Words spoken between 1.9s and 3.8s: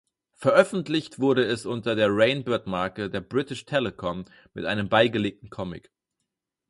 der Rainbird-Marke der British